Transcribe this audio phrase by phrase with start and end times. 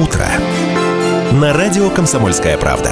[0.00, 0.26] утро»
[1.32, 2.90] на радио «Комсомольская правда».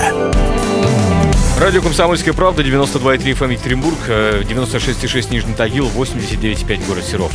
[1.58, 7.33] Радио «Комсомольская правда», 92,3 FM Екатеринбург, 96,6 Нижний Тагил, 89,5 город Серов.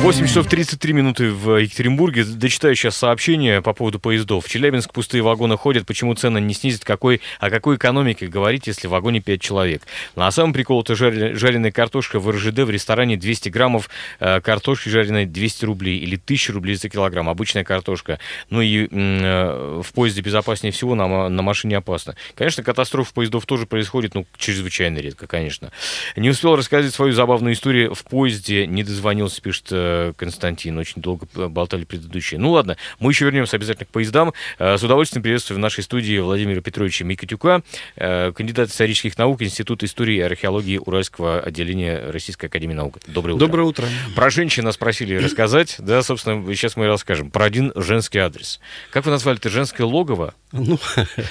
[0.00, 2.24] 8 часов 33 минуты в Екатеринбурге.
[2.24, 4.46] Дочитаю сейчас сообщение по поводу поездов.
[4.46, 5.84] В Челябинск пустые вагоны ходят.
[5.84, 6.86] Почему цены не снизят?
[6.86, 9.82] Какой, о какой экономике говорить, если в вагоне 5 человек?
[10.16, 13.90] Ну, а самый прикол это жареная картошка в РЖД в ресторане 200 граммов
[14.20, 17.28] э, картошки жареной 200 рублей или 1000 рублей за килограмм.
[17.28, 18.18] Обычная картошка.
[18.48, 22.16] Ну и э, в поезде безопаснее всего, на, на машине опасно.
[22.36, 25.70] Конечно, катастрофа поездов тоже происходит, ну, чрезвычайно редко, конечно.
[26.16, 30.78] Не успел рассказать свою забавную историю в поезде, не дозвонился, пишет э, Константин.
[30.78, 32.40] Очень долго болтали предыдущие.
[32.40, 34.32] Ну ладно, мы еще вернемся обязательно к поездам.
[34.58, 37.62] Э, с удовольствием приветствую в нашей студии Владимира Петровича Микитюка,
[37.96, 42.98] э, кандидат исторических наук, Института истории и археологии Уральского отделения Российской Академии наук.
[43.06, 43.46] Доброе утро.
[43.46, 43.88] Доброе утро.
[44.14, 45.76] Про женщин нас просили рассказать.
[45.78, 47.30] Да, собственно, сейчас мы расскажем.
[47.30, 48.60] Про один женский адрес.
[48.90, 49.50] Как вы назвали это?
[49.50, 50.34] Женское логово?
[50.52, 50.78] Ну,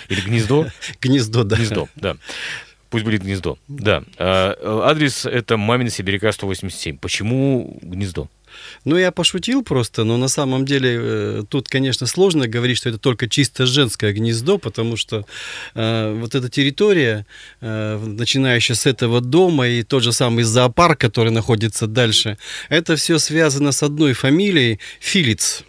[0.09, 0.67] Или гнездо?
[1.01, 1.55] Гнездо, да.
[1.55, 2.17] Гнездо, да.
[2.89, 3.57] Пусть будет гнездо.
[3.67, 4.03] Да.
[4.17, 6.97] Адрес это Мамина Сибиряка 187.
[6.97, 8.29] Почему гнездо?
[8.85, 12.97] Ну, я пошутил просто, но на самом деле э, тут, конечно, сложно говорить, что это
[12.97, 15.25] только чисто женское гнездо, потому что
[15.75, 17.25] э, вот эта территория,
[17.61, 22.37] э, начинающая с этого дома и тот же самый зоопарк, который находится дальше,
[22.69, 25.63] это все связано с одной фамилией Филиц.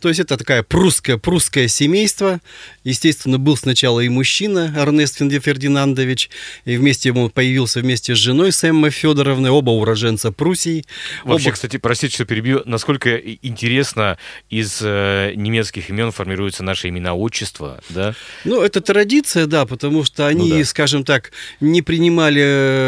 [0.00, 2.40] То есть это такая прусское, прусское семейство.
[2.84, 6.30] Естественно, был сначала и мужчина, Эрнест Фердинандович,
[6.64, 10.84] и вместе ему появился вместе с женой Сэмма Федоровной, оба уроженца Пруссии.
[11.24, 11.54] Вообще, оба...
[11.54, 14.16] кстати, простите, что перебью, насколько интересно
[14.48, 18.14] из э, немецких имен формируются наши имена отчества, да?
[18.44, 20.64] Ну, это традиция, да, потому что они, ну, да.
[20.64, 22.42] скажем так, не принимали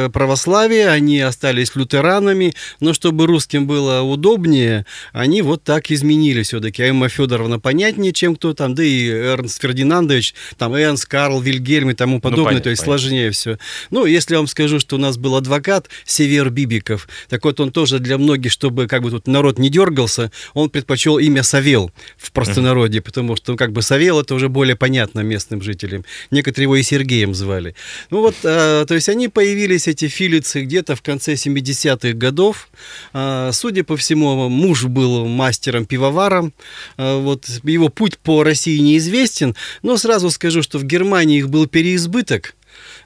[0.07, 6.83] э, православие, они остались лютеранами, но чтобы русским было удобнее, они вот так изменили все-таки.
[6.83, 11.95] Эмма Федоровна понятнее, чем кто там, да и Эрнст Фердинандович, там Энс, Карл, Вильгельм и
[11.95, 12.99] тому ну, подобное, ну, понятно, то есть понятно.
[12.99, 13.59] сложнее все.
[13.91, 17.73] Ну, если я вам скажу, что у нас был адвокат Север Бибиков, так вот он
[17.73, 22.31] тоже для многих, чтобы как бы тут народ не дергался, он предпочел имя Савел в
[22.33, 26.05] простонародье, потому что ну, как бы Савел это уже более понятно местным жителям.
[26.31, 27.75] Некоторые его и Сергеем звали.
[28.11, 32.69] Ну вот, а, то есть они появились, эти филицы, где-то в конце 70-х годов.
[33.13, 36.53] А, судя по всему, муж был мастером-пивоваром,
[36.97, 41.67] а, вот его путь по России неизвестен, но сразу скажу, что в Германии их был
[41.67, 42.55] переизбыток,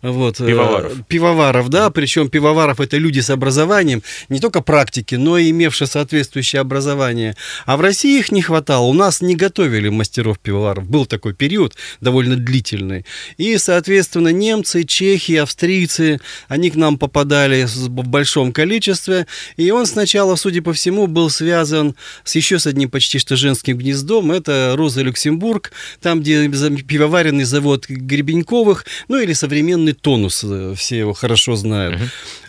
[0.03, 0.93] вот, э, пивоваров.
[1.09, 6.61] Пивоваров, да, причем пивоваров это люди с образованием, не только практики, но и имевшие соответствующее
[6.61, 7.37] образование.
[7.65, 8.87] А в России их не хватало.
[8.87, 10.89] У нас не готовили мастеров пивоваров.
[10.89, 13.05] Был такой период довольно длительный.
[13.37, 19.27] И, соответственно, немцы, чехи, австрийцы, они к нам попадали в большом количестве.
[19.57, 23.79] И он сначала, судя по всему, был связан с еще с одним почти что женским
[23.79, 24.33] гнездом.
[24.33, 30.99] Это Роза Люксембург, там, где пивоваренный завод Гребеньковых, ну или современный определенный тонус, э, все
[30.99, 31.95] его хорошо знают.
[31.95, 32.09] Uh-huh.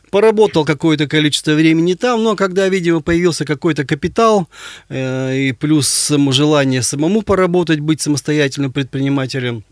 [0.10, 4.48] Поработал какое-то количество времени там, но когда, видимо, появился какой-то капитал
[4.90, 9.64] э, и плюс желание самому поработать, быть самостоятельным предпринимателем,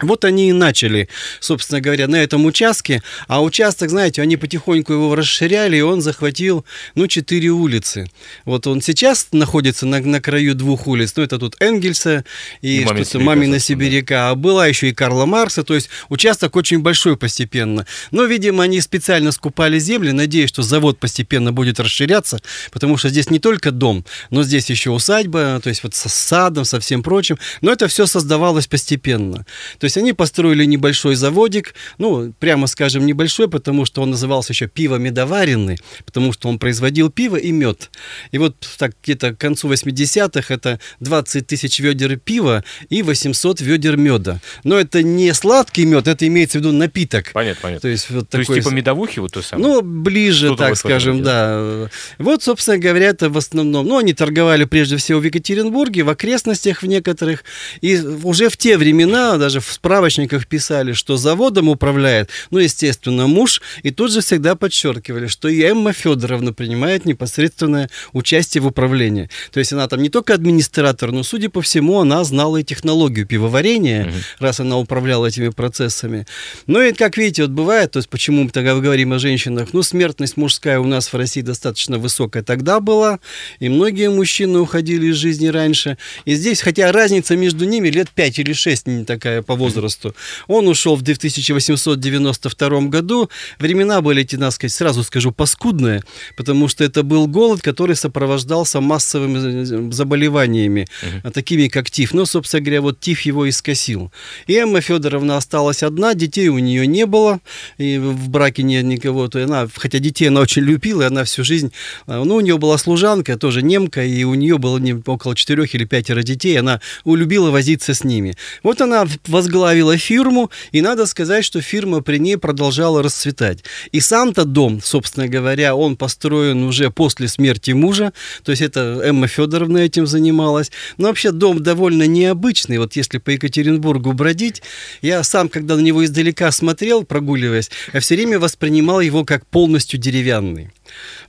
[0.00, 1.08] вот они и начали,
[1.40, 3.02] собственно говоря, на этом участке.
[3.28, 6.64] А участок, знаете, они потихоньку его расширяли, и он захватил,
[6.94, 8.10] ну, четыре улицы.
[8.44, 11.12] Вот он сейчас находится на, на краю двух улиц.
[11.16, 12.24] Ну, это тут Энгельса
[12.62, 14.30] и, и что-то Мамина Сибиряка.
[14.30, 15.62] А была еще и Карла Маркса.
[15.62, 17.86] То есть участок очень большой постепенно.
[18.10, 23.30] Но, видимо, они специально скупали земли, надеясь, что завод постепенно будет расширяться, потому что здесь
[23.30, 27.38] не только дом, но здесь еще усадьба, то есть вот со садом, со всем прочим.
[27.60, 29.46] Но это все создавалось постепенно.
[29.82, 34.68] То есть они построили небольшой заводик, ну, прямо скажем, небольшой, потому что он назывался еще
[34.68, 37.90] пиво медоваренный, потому что он производил пиво и мед.
[38.30, 43.96] И вот так где-то к концу 80-х это 20 тысяч ведер пива и 800 ведер
[43.96, 44.38] меда.
[44.62, 47.32] Но это не сладкий мед, это имеется в виду напиток.
[47.32, 47.80] Понятно, понятно.
[47.80, 48.54] То есть, вот то такой...
[48.54, 49.66] есть типа медовухи вот то самое?
[49.66, 51.90] Ну, ближе, Что-то так скажем, да.
[52.18, 56.82] Вот, собственно говоря, это в основном, ну, они торговали прежде всего в Екатеринбурге, в окрестностях
[56.82, 57.42] в некоторых,
[57.80, 63.26] и уже в те времена, даже в в справочниках писали, что заводом управляет, ну, естественно,
[63.26, 69.30] муж, и тут же всегда подчеркивали, что и Эмма Федоровна принимает непосредственное участие в управлении.
[69.50, 73.26] То есть она там не только администратор, но, судя по всему, она знала и технологию
[73.26, 74.14] пивоварения, угу.
[74.40, 76.26] раз она управляла этими процессами.
[76.66, 79.82] Ну и, как видите, вот бывает, то есть почему мы тогда говорим о женщинах, ну,
[79.82, 83.20] смертность мужская у нас в России достаточно высокая тогда была,
[83.58, 85.96] и многие мужчины уходили из жизни раньше.
[86.26, 90.14] И здесь, хотя разница между ними лет 5 или 6 не такая по возрасту.
[90.48, 93.30] Он ушел в 1892 году.
[93.58, 96.02] Времена были, так сказать, сразу скажу, паскудные,
[96.36, 101.30] потому что это был голод, который сопровождался массовыми заболеваниями, угу.
[101.32, 102.14] такими как тиф.
[102.14, 104.12] Ну, собственно говоря, вот тиф его и скосил.
[104.46, 107.40] И Эмма Федоровна осталась одна, детей у нее не было,
[107.78, 109.28] и в браке нет никого.
[109.28, 111.72] То она, хотя детей она очень любила, и она всю жизнь...
[112.06, 115.84] А, ну, у нее была служанка, тоже немка, и у нее было около четырех или
[115.84, 118.34] пятеро детей, она улюбила возиться с ними.
[118.62, 119.51] Вот она возглавила
[119.96, 123.64] фирму, и надо сказать, что фирма при ней продолжала расцветать.
[123.92, 128.12] И сам-то дом, собственно говоря, он построен уже после смерти мужа,
[128.44, 130.70] то есть это Эмма Федоровна этим занималась.
[130.98, 134.62] Но вообще дом довольно необычный, вот если по Екатеринбургу бродить,
[135.02, 139.98] я сам, когда на него издалека смотрел, прогуливаясь, я все время воспринимал его как полностью
[139.98, 140.70] деревянный.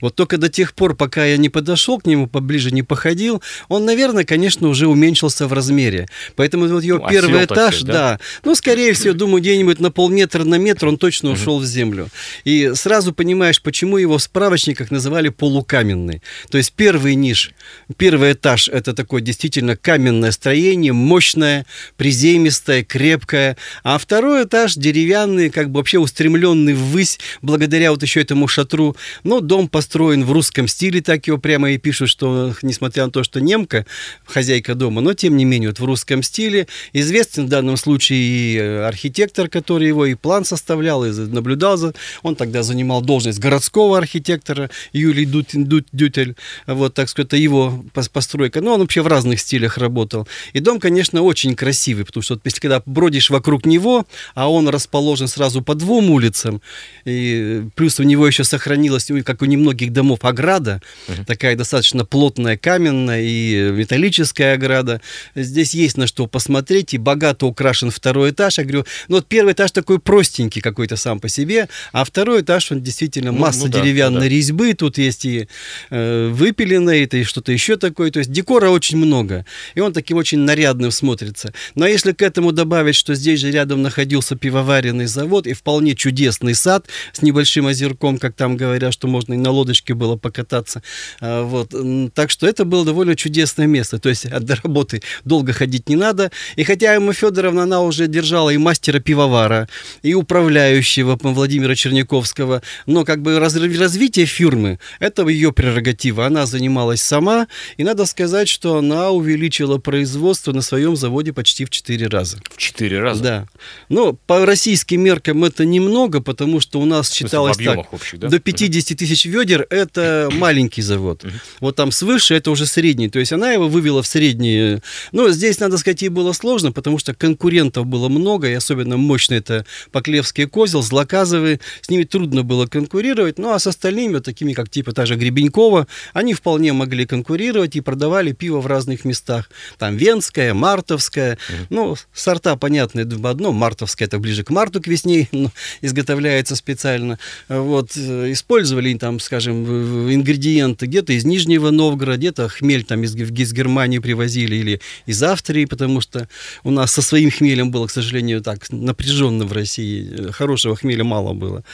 [0.00, 3.84] Вот только до тех пор, пока я не подошел к нему, поближе не походил, он,
[3.84, 6.08] наверное, конечно, уже уменьшился в размере.
[6.36, 7.92] Поэтому вот его ну, первый этаж, сказать, да?
[7.92, 12.08] да, ну, скорее всего, думаю, где-нибудь на полметра на метр он точно ушел в землю.
[12.44, 16.22] И сразу понимаешь, почему его в справочниках называли полукаменный.
[16.50, 17.52] То есть первый ниш,
[17.96, 21.66] первый этаж– это такое действительно каменное строение, мощное,
[21.96, 28.48] приземистое, крепкое, а второй этаж деревянный, как бы вообще устремленный ввысь, благодаря вот еще этому
[28.48, 28.96] шатру.
[29.22, 33.22] Но дом построен в русском стиле, так его прямо и пишут, что несмотря на то,
[33.22, 33.86] что немка,
[34.24, 36.66] хозяйка дома, но тем не менее вот в русском стиле.
[36.92, 41.94] Известен в данном случае и э, архитектор, который его и план составлял, и наблюдал за...
[42.22, 46.34] Он тогда занимал должность городского архитектора Юлий Дютель.
[46.66, 48.60] Вот, так сказать, это его постройка.
[48.60, 50.26] Но он вообще в разных стилях работал.
[50.52, 54.04] И дом, конечно, очень красивый, потому что вот, если когда бродишь вокруг него,
[54.34, 56.60] а он расположен сразу по двум улицам,
[57.04, 61.24] и плюс у него еще сохранилось, как у немногих домов, ограда, uh-huh.
[61.24, 65.00] такая достаточно плотная, каменная и металлическая ограда.
[65.34, 68.58] Здесь есть на что посмотреть, и богато украшен второй этаж.
[68.58, 72.72] Я говорю, ну вот первый этаж такой простенький какой-то сам по себе, а второй этаж,
[72.72, 74.28] он действительно ну, масса ну, да, деревянной ну, да.
[74.28, 75.48] резьбы, тут есть и
[75.90, 79.44] э, выпиленное, и что-то еще такое, то есть декора очень много,
[79.74, 81.52] и он таким очень нарядным смотрится.
[81.74, 86.54] Но если к этому добавить, что здесь же рядом находился пивоваренный завод и вполне чудесный
[86.54, 90.82] сад с небольшим озерком, как там говорят, что можно и на лодочке было покататься.
[91.20, 91.74] А, вот.
[92.14, 93.98] Так что это было довольно чудесное место.
[93.98, 96.30] То есть до работы долго ходить не надо.
[96.56, 99.68] И хотя Эмма Федоровна, она уже держала и мастера пивовара,
[100.02, 106.26] и управляющего Владимира Черняковского, но как бы развитие фирмы, это ее прерогатива.
[106.26, 107.46] Она занималась сама,
[107.76, 112.38] и надо сказать, что она увеличила производство на своем заводе почти в 4 раза.
[112.50, 113.22] В 4 раза?
[113.22, 113.46] Да.
[113.88, 118.28] Но по российским меркам это немного, потому что у нас считалось так, общих, да?
[118.28, 121.24] до 50 тысяч тысяч ведер– это маленький завод.
[121.60, 123.08] Вот там свыше– это уже средний.
[123.08, 124.80] То есть она его вывела в средний.
[125.12, 129.34] Но здесь, надо сказать, ей было сложно, потому что конкурентов было много, и особенно мощно
[129.34, 131.60] это Поклевский козел, Злоказовый.
[131.80, 133.38] С ними трудно было конкурировать.
[133.38, 137.76] Ну, а с остальными, вот такими, как типа та же Гребенькова, они вполне могли конкурировать
[137.76, 139.50] и продавали пиво в разных местах.
[139.78, 141.38] Там Венское, Мартовское.
[141.70, 143.52] Ну, сорта, понятные, одно.
[143.52, 145.28] Мартовское– это ближе к марту, к весне,
[145.80, 147.18] изготовляется специально.
[147.48, 149.66] Вот, э, использовали там, скажем,
[150.10, 155.66] ингредиенты где-то из Нижнего Новгорода, где-то хмель там из, из Германии привозили или из Австрии,
[155.66, 156.26] потому что
[156.62, 160.30] у нас со своим хмелем было, к сожалению, так напряженно в России.
[160.30, 161.64] Хорошего хмеля мало было.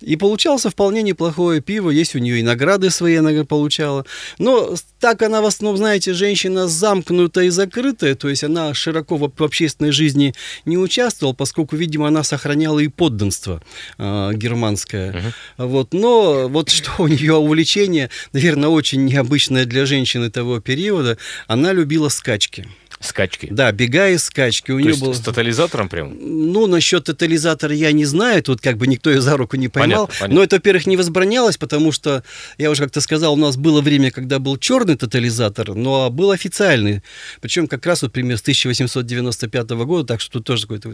[0.00, 4.06] И получался вполне неплохое пиво, есть у нее и награды свои она получала.
[4.38, 9.30] Но так она в основном, знаете, женщина замкнутая и закрытая, то есть она широко в,
[9.36, 13.62] в общественной жизни не участвовала, поскольку, видимо, она сохраняла и подданство
[13.98, 15.12] э, германское.
[15.12, 15.66] Uh-huh.
[15.66, 21.72] Вот, но вот что у нее увлечение, наверное, очень необычное для женщины того периода, она
[21.72, 22.66] любила скачки.
[23.00, 23.48] Скачки.
[23.50, 24.72] Да, бега и скачки.
[24.72, 25.14] У То нее есть был...
[25.14, 26.18] с тотализатором прям?
[26.20, 30.06] Ну, насчет тотализатора я не знаю, тут как бы никто ее за руку не поймал.
[30.06, 30.36] Понятно, понятно.
[30.36, 32.22] Но это, во-первых, не возбранялось, потому что,
[32.58, 37.02] я уже как-то сказал, у нас было время, когда был черный тотализатор, но был официальный.
[37.40, 40.92] Причем как раз вот пример с 1895 года, так что тут тоже какой-то...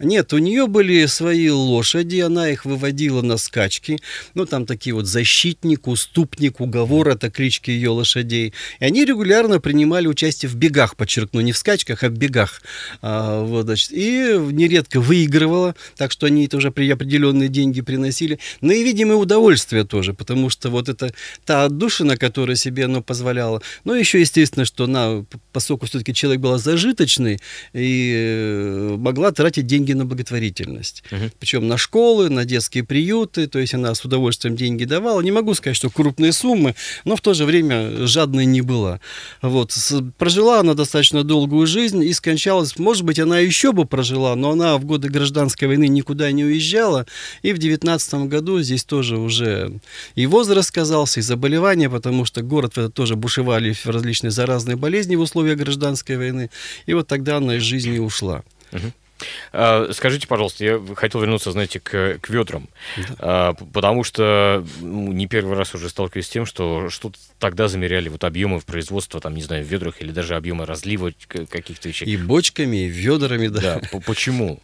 [0.00, 4.00] Нет, у нее были свои лошади, она их выводила на скачки.
[4.34, 8.52] Ну, там такие вот защитник, уступник, уговор, это клички ее лошадей.
[8.80, 12.62] И они регулярно принимали участие в бегах, подчеркну но не в скачках, а в бегах.
[13.02, 18.38] А, вот, значит, и нередко выигрывала, так что они это уже при определенные деньги приносили.
[18.62, 21.12] Ну и, видимо, удовольствие тоже, потому что вот это
[21.44, 23.60] та отдушина, которая себе оно позволяла.
[23.84, 27.38] Ну, еще, естественно, что она, поскольку все-таки человек была зажиточный,
[27.74, 31.04] и э, могла тратить деньги на благотворительность.
[31.10, 31.30] Угу.
[31.38, 35.20] Причем на школы, на детские приюты, то есть она с удовольствием деньги давала.
[35.20, 36.74] Не могу сказать, что крупные суммы,
[37.04, 39.00] но в то же время жадной не была.
[39.42, 39.76] Вот.
[40.16, 42.78] Прожила она достаточно долгую жизнь и скончалась.
[42.78, 47.06] Может быть, она еще бы прожила, но она в годы гражданской войны никуда не уезжала.
[47.42, 49.72] И в 19 году здесь тоже уже
[50.14, 55.20] и возраст сказался, и заболевания, потому что город в тоже бушевали различные заразные болезни в
[55.20, 56.50] условиях гражданской войны.
[56.86, 58.42] И вот тогда она из жизни ушла.
[58.72, 58.92] Мгм.
[59.52, 62.68] А, Скажите, пожалуйста, я хотел вернуться, знаете, к, к ведрам,
[63.18, 67.68] А, п- потому что ну, не первый раз уже сталкиваюсь с тем, что что-то тогда
[67.68, 71.88] замеряли вот объемы в производство, там, не знаю, в ведрах или даже объемы разлива каких-то
[71.88, 72.06] вещей.
[72.08, 73.80] И бочками, и ведрами, да.
[73.92, 74.60] Да, почему?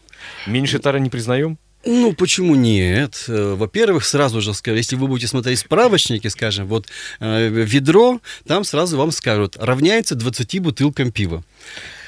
[0.46, 1.58] Меньше тара не признаем?
[1.84, 3.24] Ну, почему нет?
[3.26, 6.86] Э, Во-первых, сразу же скажу, если вы будете смотреть справочники, скажем, вот
[7.18, 11.42] э, ведро, там сразу вам скажут, равняется 20 бутылкам пива.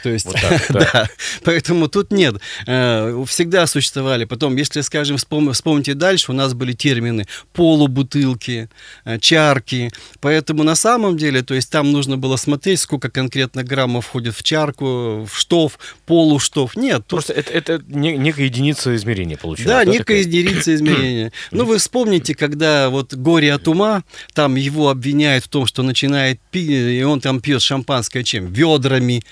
[0.05, 0.79] То есть, Вот так, да.
[0.93, 1.09] да.
[1.45, 2.35] Поэтому тут нет.
[2.67, 4.27] Э, Всегда существовали.
[4.27, 8.69] Потом, если, скажем, вспом- вспомните дальше, у нас были термины полубутылки,
[9.07, 9.91] э, чарки.
[10.21, 14.43] Поэтому на самом деле, то есть там нужно было смотреть, сколько конкретно граммов входит в
[14.43, 16.77] чарку, в штоф, полуштоф.
[16.77, 19.69] Нет, тут Просто это, это не- некая единица измерения получилась.
[19.71, 20.19] да, некая такая?
[20.19, 21.33] единица измерения.
[21.51, 24.03] Ну, вы вспомните, когда вот горе от ума,
[24.35, 28.53] там его обвиняют в том, что начинает пить, и он там пьет шампанское чем?
[28.53, 29.23] Ведрами,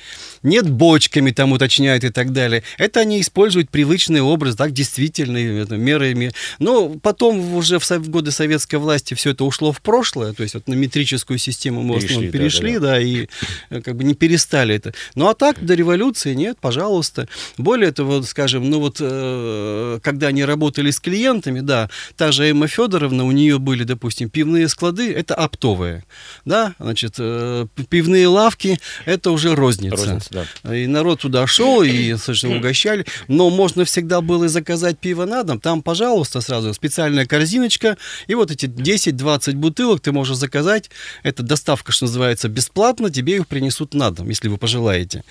[0.42, 2.62] нет бочками, там уточняют и так далее.
[2.78, 6.32] Это они используют привычный образ, так, действительно, это, мерами.
[6.58, 10.68] Но потом уже в, годы советской власти все это ушло в прошлое, то есть вот
[10.68, 13.28] на метрическую систему мы в основном Перешли, да, перешли, да, да, и
[13.70, 14.92] э, как бы не перестали это.
[15.14, 17.28] Ну а так до революции нет, пожалуйста.
[17.58, 22.68] Более того, скажем, ну вот э, когда они работали с клиентами, да, та же Эмма
[22.68, 26.04] Федоровна, у нее были, допустим, пивные склады, это оптовые,
[26.44, 29.96] да, значит, э, пивные лавки, это уже розница.
[29.96, 30.74] Розница, да.
[30.74, 33.06] И народ туда шел, и, соответственно, угощали.
[33.28, 35.60] Но можно всегда было и заказать пиво на дом.
[35.60, 37.96] Там, пожалуйста, сразу специальная корзиночка.
[38.26, 40.90] И вот эти 10-20 бутылок ты можешь заказать.
[41.22, 43.10] Это доставка, что называется, бесплатно.
[43.10, 45.24] Тебе их принесут на дом, если вы пожелаете.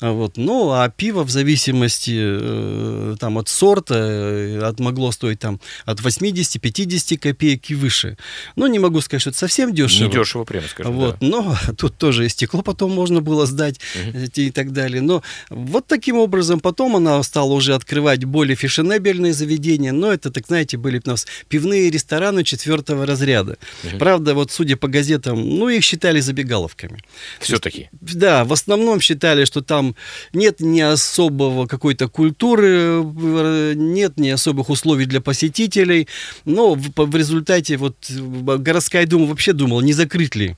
[0.00, 0.36] А Вот.
[0.36, 6.00] Ну, а пиво в зависимости э, там, от сорта э, от, могло стоить там, от
[6.00, 8.16] 80-50 копеек и выше.
[8.56, 10.08] Ну, не могу сказать, что это совсем дешево.
[10.08, 10.92] Недешево, прямо скажем.
[10.92, 11.26] Вот, да.
[11.26, 13.80] но тут тоже и стекло потом можно было сдать
[14.12, 15.00] эти и так далее.
[15.00, 19.92] Но вот таким образом потом она стала уже открывать более фешенебельные заведения.
[19.92, 23.56] Но это, так знаете, были у нас пивные рестораны четвертого разряда.
[23.98, 27.02] Правда, вот судя по газетам, ну их считали забегаловками.
[27.40, 27.88] Все-таки.
[27.92, 29.94] Да, в основном считали, что там
[30.32, 36.08] нет ни особого какой-то культуры, э, нет ни особых условий для посетителей.
[36.44, 40.56] Но в, в результате вот э, городская дума вообще думала, не закрыть ли.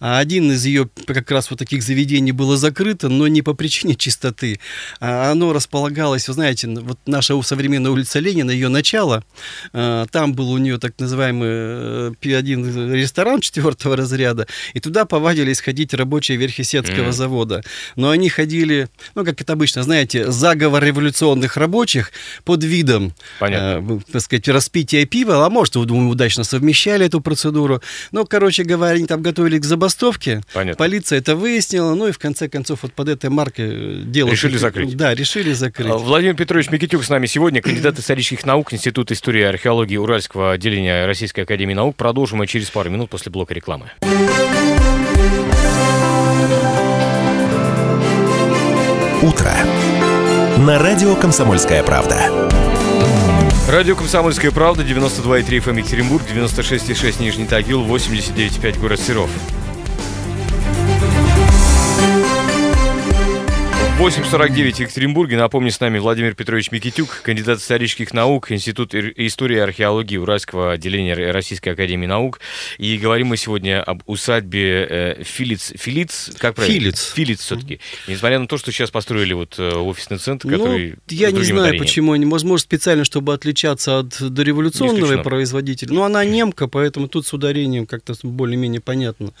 [0.00, 3.94] А один из ее как раз вот таких заведений было закрыто, но не по причине
[3.94, 4.58] чистоты.
[5.00, 9.24] А оно располагалось, вы знаете, вот наша современная улица Ленина, ее начало,
[9.72, 15.60] э, там был у нее так называемый э, один ресторан четвертого разряда, и туда повадились
[15.60, 17.12] ходить рабочие Верхесецкого Мгм.
[17.12, 17.62] завода.
[17.96, 22.12] Но они ходили, ну, как это обычно, знаете, заговор революционных рабочих
[22.44, 23.94] под видом, Понятно.
[23.94, 27.82] э, так сказать, распития пива, а может, думаю, удачно совмещали эту процедуру.
[28.12, 30.76] Но, короче говоря, они там готовили к забастовке, Понятно.
[30.78, 34.30] полиция это выяснила, ну и в конце концов вот под этой маркой э, дело...
[34.30, 34.96] Решили закрыть.
[34.96, 35.90] Да, решили закрыть.
[35.90, 40.52] А, Владимир Петрович Микитюк с нами сегодня, кандидат исторических наук, Институт истории и археологии Уральского
[40.52, 41.96] отделения Российской Академии Наук.
[41.96, 43.90] Продолжим мы через пару минут после блока рекламы.
[49.22, 49.52] Утро.
[50.58, 52.50] На радио «Комсомольская правда».
[53.68, 59.30] Радио «Комсомольская правда», 92,3 FM Екатеринбург, 96,6 Нижний Тагил, 89,5 город Серов.
[64.02, 65.36] 8.49 в Екатеринбурге.
[65.36, 71.14] Напомню, с нами Владимир Петрович Микитюк, кандидат исторических наук, Институт истории и археологии Уральского отделения
[71.30, 72.40] Российской Академии Наук.
[72.78, 75.74] И говорим мы сегодня об усадьбе э, Филиц.
[75.76, 76.80] Филиц, как правильно?
[76.80, 77.12] Филиц.
[77.14, 77.78] Филиц все-таки.
[78.08, 81.44] Несмотря на то, что сейчас построили вот э, офисный центр, Ну, который я с не
[81.44, 81.84] знаю, ударением.
[81.84, 85.92] почему они, возможно, специально, чтобы отличаться от дореволюционного производителя.
[85.92, 89.32] Ну, она немка, поэтому тут с ударением как-то более-менее понятно.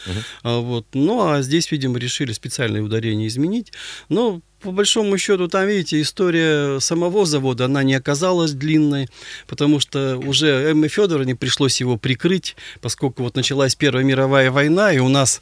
[0.44, 0.86] А, вот.
[0.92, 3.72] Ну, а здесь, видимо, решили специальное ударение изменить.
[4.08, 9.08] Но по большому счету, там, видите, история самого завода, она не оказалась длинной,
[9.46, 14.98] потому что уже Эмме Федоровне пришлось его прикрыть, поскольку вот началась Первая мировая война, и
[14.98, 15.40] у нас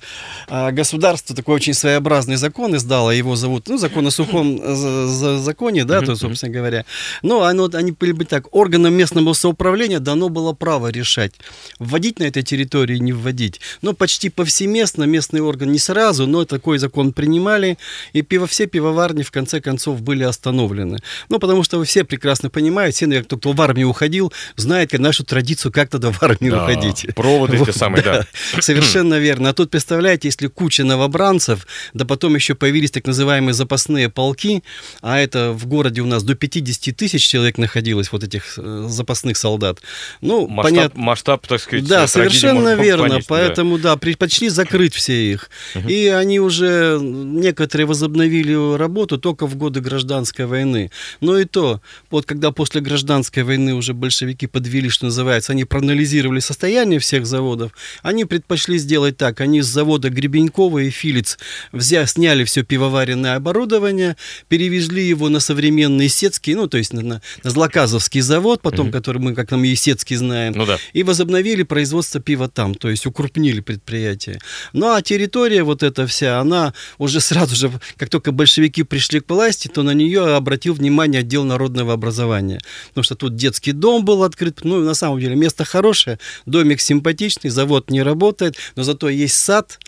[0.48, 5.06] а, государство такой очень своеобразный закон издало, его зовут, ну, закон о сухом э, за-
[5.08, 6.84] за- законе, да, то, собственно говоря.
[7.22, 11.32] Но оно, они были бы так, органам местного самоуправления дано было право решать,
[11.78, 13.60] вводить на этой территории, не вводить.
[13.82, 17.76] Но почти повсеместно местный орган не сразу, но такой закон принимали,
[18.14, 20.98] и пиво, все пивоварни пивоварни в конце концов были остановлены.
[21.28, 24.92] Ну, потому что вы все прекрасно понимаете, все, наверное, кто, кто в армию уходил, знает
[24.92, 27.06] нашу традицию, как тогда в армию Да, уходить.
[27.14, 28.26] проводы те самые, да.
[28.60, 29.50] Совершенно верно.
[29.50, 34.62] А тут, представляете, если куча новобранцев, да потом еще появились так называемые запасные полки,
[35.02, 39.36] а это в городе у нас до 50 тысяч человек находилось, вот этих э, запасных
[39.36, 39.78] солдат.
[40.20, 41.00] Ну, Масштаб, понятно.
[41.02, 43.04] масштаб, так сказать, Да, совершенно верно.
[43.08, 43.26] понять, да.
[43.28, 45.50] Поэтому, да, предпочли закрыть все их.
[45.88, 50.90] И они уже, некоторые возобновили работу только в годы гражданской войны.
[51.20, 51.80] Но и то,
[52.10, 57.72] вот когда после гражданской войны уже большевики подвели, что называется, они проанализировали состояние всех заводов,
[58.02, 59.40] они предпочли сделать так.
[59.40, 61.38] Они с завода Гребенькова и Филиц
[61.72, 64.16] взя, сняли все пивоваренное оборудование,
[64.48, 69.18] перевезли его на современный Сетский, ну, то есть на, на, на Злоказовский завод, потом, который
[69.18, 70.78] мы, как нам, Есецкий знаем, Ну да.
[70.92, 74.38] и возобновили производство пива там, то есть укрупнили предприятие.
[74.72, 79.30] Ну а территория вот эта вся, она уже сразу же, как только большевики пришли к
[79.30, 82.60] власти, то на нее обратил внимание отдел народного образования.
[82.88, 87.50] Потому что тут детский дом был открыт, ну на самом деле место хорошее, домик симпатичный,
[87.50, 89.78] завод не работает, но зато есть сад.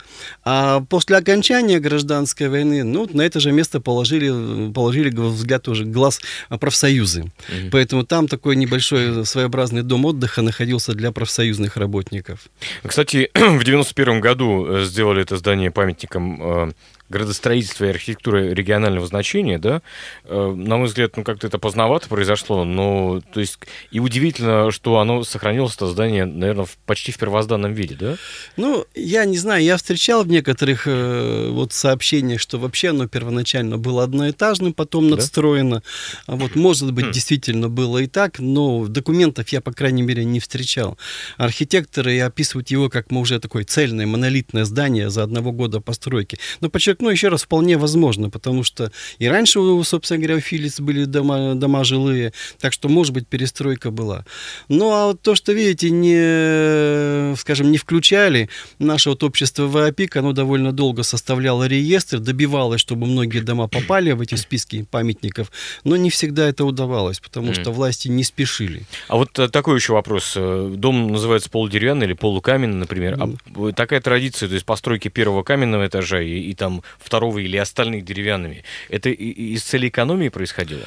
[0.44, 6.20] А после окончания гражданской войны, ну на это же место положили, положили взгляд уже глаз
[6.48, 7.24] профсоюзы.
[7.72, 12.38] Поэтому там такой небольшой своеобразный дом отдыха находился для профсоюзных работников.
[12.86, 16.72] Кстати, в 91 году э, сделали это здание памятником э,
[17.12, 19.82] градостроительства и архитектуры регионального значения, да,
[20.24, 23.58] Э, на мой взгляд, ну как-то это поздновато произошло, но то есть
[23.90, 28.16] и удивительно, что оно сохранилось, это здание, наверное, в- почти в первозданном виде, да?
[28.56, 33.78] Ну, я не знаю, я встречал в некоторых э, вот сообщениях, что вообще оно первоначально
[33.78, 35.16] было одноэтажным, потом Да?
[35.16, 35.82] надстроено.
[36.26, 37.12] А вот, может быть, Хм.
[37.12, 40.96] действительно было и так, но документов я, по крайней мере, не встречал.
[41.36, 46.38] Архитекторы описывают его как мы уже такое цельное, монолитное здание за одного года постройки.
[46.60, 51.04] Но подчеркну еще раз, вполне возможно, потому что и раньше, собственно говоря, у Филиц были
[51.04, 54.24] дома, дома жилые, так что, может быть, перестройка была.
[54.68, 60.32] Ну, а вот то, что, видите, не, скажем, не включали, наше вот общество ВАПИК, оно
[60.32, 65.50] довольно долго составляло реестр, добивалось, чтобы многие дома попали в эти списки памятников,
[65.84, 68.82] но не всегда это удавалось, потому что власти не спешили.
[69.08, 70.34] А вот э, такой еще вопрос.
[70.36, 73.18] Э, Дом называется полудеревянный или полукаменный, например.
[73.20, 78.04] А такая традиция, то есть постройки первого каменного этажа и, и там второго или остальных
[78.04, 80.82] деревянными, это из цели экономии происходило?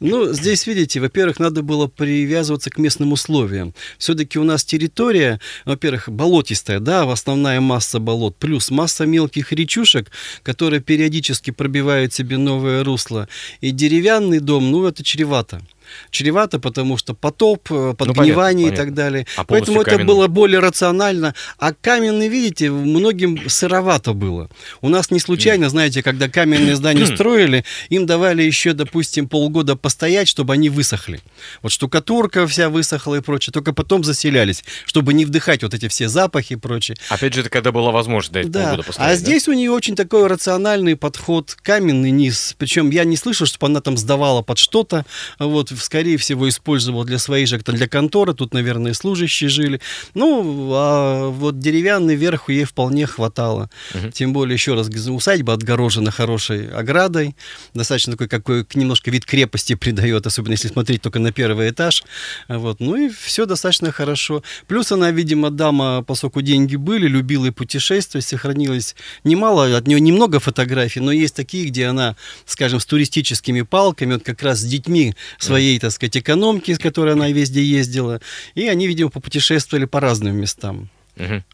[0.00, 3.74] Ну, здесь, видите, во-первых, надо было привязываться к местным условиям.
[3.98, 10.10] Все-таки у нас территория, во-первых, болотистая, да, основная масса болот, плюс масса мелких речушек,
[10.42, 13.28] которые периодически пробивают себе новое русло.
[13.60, 15.62] И деревянный дом, ну, это чревато.
[16.10, 19.26] Чревато, потому что потоп, э, подгнивание понятно, и так далее.
[19.36, 20.06] А Поэтому это каменный?
[20.06, 21.34] было более рационально.
[21.58, 24.48] А каменный, видите, многим сыровато было.
[24.80, 30.28] У нас не случайно, знаете, когда каменные здания строили, им давали еще, допустим, полгода постоять,
[30.28, 31.20] чтобы они высохли.
[31.62, 33.52] Вот штукатурка вся высохла и прочее.
[33.52, 36.96] Только потом заселялись, чтобы не вдыхать вот эти все запахи и прочее.
[37.08, 38.62] Опять же, это когда была возможность дать Да.
[38.64, 39.16] полгода постоять, А да?
[39.16, 42.54] здесь у нее очень такой рациональный подход, каменный низ.
[42.58, 45.04] Причем я не слышал, чтобы она там сдавала под что-то.
[45.38, 48.34] Вот, скорее всего, использовала для своей же, для конторы.
[48.34, 49.80] Тут, наверное, служащие жили.
[50.14, 53.70] Ну, а вот деревянный верх ей вполне хватало.
[53.94, 54.12] Мгм.
[54.12, 57.36] Тем более, еще раз, усадьба отгорожена хорошей оградой.
[57.74, 62.04] Достаточно такой, какой немножко вид крепости придает, особенно если смотреть только на первый этаж.
[62.48, 62.80] Вот.
[62.80, 64.42] Ну и все достаточно хорошо.
[64.66, 70.40] Плюс она, видимо, дама, поскольку деньги были, любила и путешествовать, сохранилось немало, от нее немного
[70.40, 75.14] фотографий, но есть такие, где она, скажем, с туристическими палками, вот как раз с детьми
[75.38, 78.20] своей, так сказать, экономки, с которой она везде ездила,
[78.54, 80.88] и они, видимо, попутешествовали по разным местам.
[81.16, 81.44] Мгм.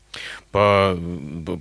[0.51, 0.98] По,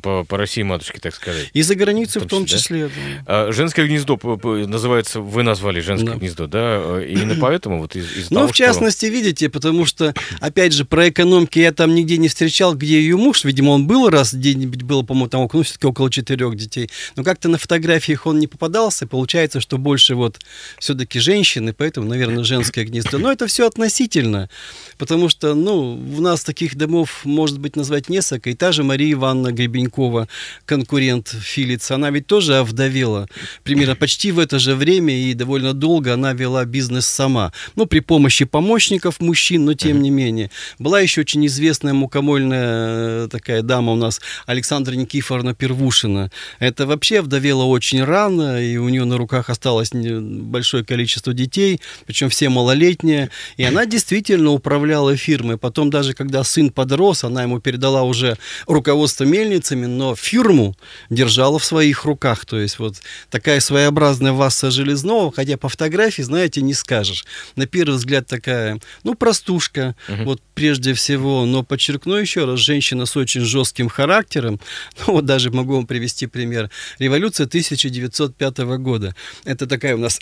[0.01, 1.49] по, по России матушке, так сказать.
[1.53, 2.91] И за границей В в том том числе, числе.
[3.25, 3.47] да.
[3.47, 4.19] А, Женское гнездо
[4.67, 6.17] называется, вы назвали женское Да.
[6.17, 6.59] гнездо, да?
[6.99, 11.07] Э, Именно поэтому вот из, из Ну, в частности, видите, потому что, опять же, про
[11.07, 15.03] экономки я там нигде не встречал, где ее муж, видимо, он был раз, где-нибудь было,
[15.03, 19.61] по-моему, там ну, все-таки около четырех детей, но как-то на фотографиях он не попадался, получается,
[19.61, 20.39] что больше вот
[20.79, 23.19] все-таки женщины, поэтому, наверное, женское гнездо.
[23.19, 24.49] Но это все относительно,
[24.97, 29.13] потому что, ну, у нас таких домов, может быть, назвать несколько, и та же Мария
[29.13, 30.27] Ивановна Гребенькова,
[30.65, 33.27] конкурент Филиц, она ведь тоже овдовела,
[33.63, 37.99] примерно почти в это же время, и довольно долго она вела бизнес сама, ну, при
[37.99, 40.49] помощи помощников мужчин, но тем не менее.
[40.79, 46.31] Была еще очень известная мукомольная э, такая дама у нас, Александра Никифоровна Первушина.
[46.59, 52.29] Это вообще вдовела очень рано, и у нее на руках осталось большое количество детей, причем
[52.29, 55.57] все малолетние, и она действительно управляла фирмой.
[55.57, 60.75] Потом даже, когда сын подрос, она ему передала уже уже руководство мельницами, но фирму
[61.09, 62.45] держало в своих руках.
[62.45, 62.95] То есть вот
[63.29, 67.25] такая своеобразная Васса Железного, хотя по фотографии, знаете, не скажешь.
[67.55, 70.25] На первый взгляд такая, ну, простушка, Мгм.
[70.25, 74.59] вот прежде всего, но подчеркну еще раз, женщина с очень жестким характером,
[75.07, 76.69] ну, вот даже могу вам привести пример.
[76.99, 79.15] Революция 1905 года.
[79.45, 80.19] Это такая у нас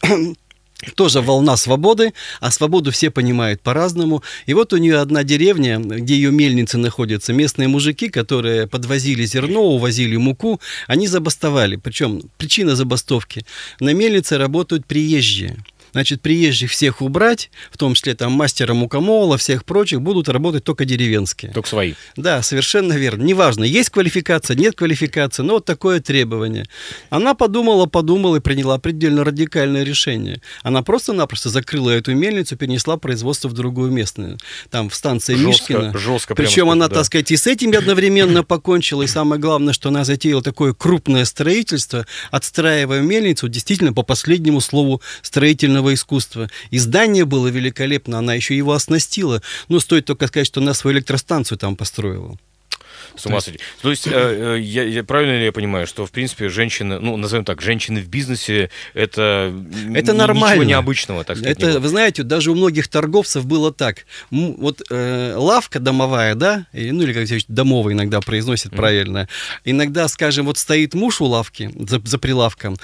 [0.96, 4.24] тоже волна свободы, а свободу все понимают по-разному.
[4.46, 9.62] И вот у нее одна деревня, где ее мельницы находятся, местные мужики, которые подвозили зерно,
[9.64, 11.76] увозили муку, они забастовали.
[11.76, 13.46] Причем причина забастовки.
[13.80, 15.58] На мельнице работают приезжие.
[15.92, 20.86] Значит, приезжих всех убрать, в том числе там мастера мукомола, всех прочих, будут работать только
[20.86, 21.52] деревенские.
[21.52, 21.94] Только свои.
[22.16, 23.24] Да, совершенно верно.
[23.24, 26.66] Неважно, есть квалификация, нет квалификации, но вот такое требование.
[27.10, 30.42] Она подумала, подумала и приняла предельно радикальное решение.
[30.64, 34.38] Она просто-напросто закрыла эту мельницу, перенесла производство в другую местную.
[34.70, 35.92] Там в станции Мишкина.
[35.92, 36.36] Жестко, жестко.
[36.36, 36.96] прямо Причем она, да.
[36.96, 39.04] так сказать, и с этим одновременно покончила.
[39.04, 45.02] И самое главное, что она затеяла такое крупное строительство, отстраивая мельницу действительно по последнему слову
[45.22, 46.50] строительного искусства.
[46.70, 49.42] И здание было великолепно, она еще его оснастила.
[49.68, 52.38] Ну, стоит только сказать, что она свою электростанцию там построила.
[53.16, 53.60] С ума сойти.
[53.82, 57.18] То есть, э, э, я, я- правильно ли я понимаю, что, в принципе, женщины, ну,
[57.18, 59.54] назовем так, женщины в бизнесе, это,
[59.94, 60.54] Это нормально.
[60.54, 64.06] ничего необычного, так сказать, Это, вы знаете, даже у многих торговцев было так.
[64.32, 69.28] Вот э, лавка домовая, да, и, ну или как здесь домовая иногда произносит правильно.
[69.66, 72.78] Иногда, скажем, вот стоит муж у лавки за, за прилавком,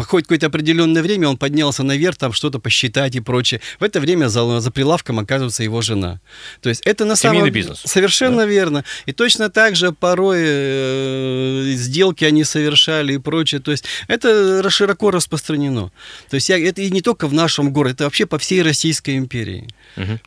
[0.00, 3.60] Походит какое-то определенное время, он поднялся наверх, там что-то посчитать и прочее.
[3.78, 6.20] В это время за, за прилавком оказывается его жена.
[6.62, 7.82] То есть это на Семейный самом бизнес.
[7.84, 8.82] Совершенно верно.
[9.04, 11.39] И точно так же порой э,
[11.80, 13.60] сделки они совершали и прочее.
[13.60, 15.90] То есть это широко распространено.
[16.28, 19.16] То есть я, это и не только в нашем городе, это вообще по всей Российской
[19.16, 19.68] империи.
[19.96, 20.20] Мгм.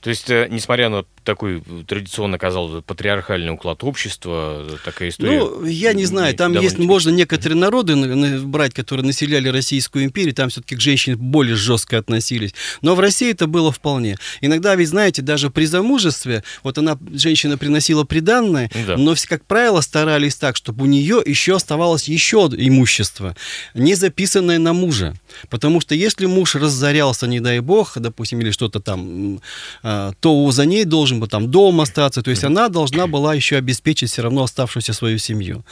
[0.00, 5.38] То есть, э, несмотря на такой э, традиционно, казалось патриархальный уклад общества, э, такая история...
[5.38, 10.04] Ну, я не знаю, там есть, можно некоторые народы на- на- брать, которые населяли Российскую
[10.04, 12.54] империю, там все-таки к женщине более жестко относились.
[12.80, 14.16] Но в России это было вполне.
[14.40, 18.96] Иногда, ведь знаете, даже при замужестве, вот она, женщина приносила приданное, да.
[18.96, 23.34] но, как правило, старались так, чтобы у нее еще оставалось еще имущество,
[23.74, 25.14] не записанное на мужа.
[25.48, 29.40] Потому что если муж разорялся, не дай бог, допустим, или что-то там,
[29.82, 32.22] а, то за ней должен был там дом остаться.
[32.22, 35.64] То есть она должна была еще обеспечить все равно оставшуюся свою семью.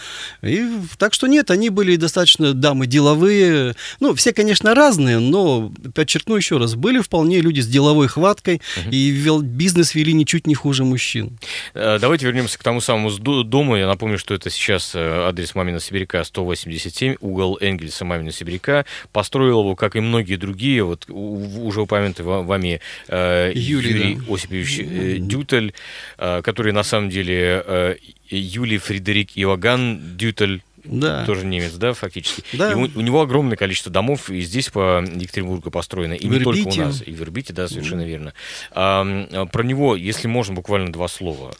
[0.42, 0.66] И,
[0.98, 3.74] так что нет, они были достаточно дамы деловые.
[4.00, 9.10] Ну, все, конечно, разные, но, подчеркну еще раз, были вполне люди с деловой хваткой и
[9.10, 11.38] вел- бизнес вели ничуть не хуже мужчин.
[11.74, 13.10] Э, Давайте вернемся к тому самому
[13.44, 13.76] дому.
[13.76, 18.84] Я напомню, что это сейчас э, адрес Мамина Сибиряка 187, угол Энгельса Мамина Сибиряка.
[19.12, 24.34] Построил его, как и многие другие, вот уже упомянутый ва- вами э, Юрий, Юрий да.
[24.34, 25.74] Осипович э, Дютель,
[26.18, 27.96] э, который на самом деле э,
[28.28, 31.24] Юлий Фредерик Иоганн Дютель, Да.
[31.24, 32.42] тоже немец, да, фактически.
[32.52, 32.72] Да.
[32.72, 36.40] И у, у него огромное количество домов и здесь по Екатеринбургу построено, и В не
[36.40, 38.32] только у нас, и в Ирбите, да, совершенно верно.
[38.72, 41.54] А, про него, если можно, буквально два слова.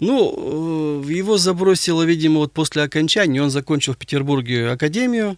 [0.00, 3.42] Ну, э, его забросило, видимо, вот после окончания.
[3.42, 5.36] Он закончил в Петербурге академию.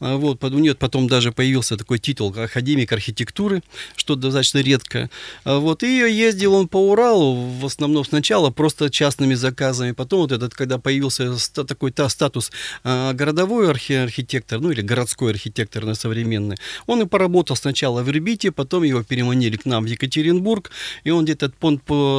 [0.00, 3.62] А, Вот, у него потом даже появился такой титул академик архитектуры,
[3.96, 5.10] что достаточно редко.
[5.44, 9.92] А Вот, и ездил он по Уралу, в основном сначала просто частными заказами.
[9.92, 12.50] Потом вот этот, когда появился такой та, статус
[12.84, 18.10] а, городовой архи- архитектор, ну или городской архитектор на современный, он и поработал сначала в
[18.10, 20.70] Ирбите, потом его переманили к нам в Екатеринбург,
[21.04, 21.50] и он где-то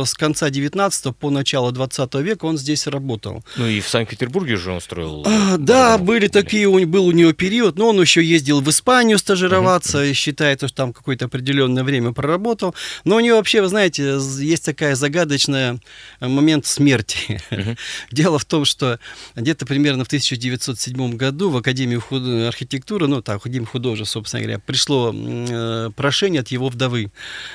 [0.06, 3.44] с конца 19 по начало 20 века он здесь работал.
[3.58, 5.24] Ну и в Санкт-Петербурге же он строил.
[5.26, 8.70] А, э, да, были такие, у- был у него период, но он еще ездил в
[8.70, 12.74] Испанию стажироваться, и считается, что там какое-то определенное время проработал.
[13.06, 15.80] Но у него вообще, вы знаете, есть такая загадочная
[16.20, 17.40] э, момент смерти.
[18.12, 19.00] Дело в том, что
[19.36, 20.08] где-то примерно в
[20.50, 26.42] 1907 году в Академию худ- архитектуры, ну, так, Академию художеств, собственно говоря, пришло э, прошение
[26.42, 27.12] от его вдовы,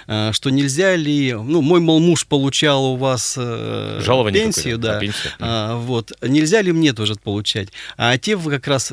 [0.07, 4.97] э, что нельзя ли, ну, мой, мол, муж получал у вас э, Жалование пенсию, да,
[4.97, 5.33] а, пенсию.
[5.41, 6.13] а, вот.
[6.23, 7.69] Нельзя ли мне тоже получать?
[7.97, 8.93] А те как раз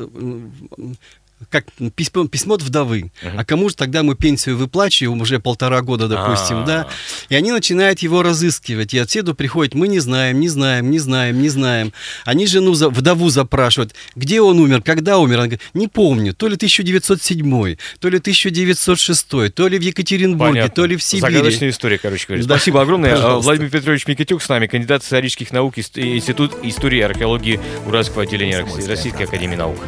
[1.50, 3.12] как письмо, письмо от вдовы.
[3.22, 3.38] Мгм.
[3.38, 6.64] А кому же тогда мы пенсию выплачиваем уже полтора года, допустим, А.
[6.66, 6.88] да?
[7.28, 8.94] И они начинают его разыскивать.
[8.94, 11.92] И отседу приходит, мы не знаем, не знаем, не знаем, не знаем.
[12.24, 15.34] Они жену, за, вдову запрашивают, где он умер, когда умер.
[15.38, 20.74] Она говорит, не помню, то ли 1907, то ли 1906, то ли в Екатеринбурге, Понятно.
[20.74, 21.20] то ли в Сибири.
[21.34, 22.44] Загадочная история, короче говоря.
[22.44, 22.56] Да.
[22.56, 23.10] Спасибо огромное.
[23.16, 23.44] Пожалуйста.
[23.48, 28.64] Владимир Петрович Микитюк с нами, кандидат исторических наук, Инст- Институт истории и археологии Уральского отделения
[28.88, 29.78] Российской Академии Наук.